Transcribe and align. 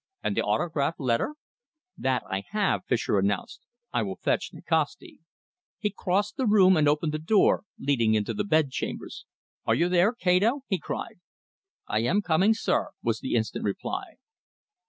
"And 0.23 0.35
the 0.35 0.41
autograph 0.41 0.95
letter?" 0.97 1.35
"That 1.95 2.23
I 2.27 2.41
have," 2.49 2.85
Fischer 2.87 3.19
announced. 3.19 3.59
"I 3.93 4.01
will 4.01 4.15
fetch 4.15 4.49
Nikasti." 4.51 5.19
He 5.77 5.91
crossed 5.91 6.37
the 6.37 6.47
room 6.47 6.75
and 6.75 6.89
opened 6.89 7.11
the 7.11 7.19
door 7.19 7.65
leading 7.77 8.15
into 8.15 8.33
the 8.33 8.43
bedchambers. 8.43 9.27
"Are 9.63 9.75
you 9.75 9.89
there, 9.89 10.11
Kato?" 10.13 10.61
he 10.65 10.79
cried. 10.79 11.19
"I 11.87 11.99
am 11.99 12.23
coming, 12.23 12.55
sir," 12.55 12.87
was 13.03 13.19
the 13.19 13.35
instant 13.35 13.63
reply. 13.63 14.15